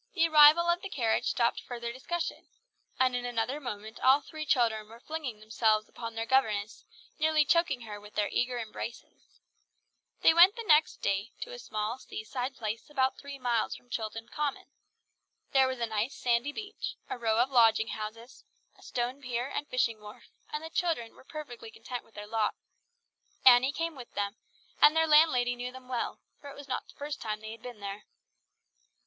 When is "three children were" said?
4.19-4.99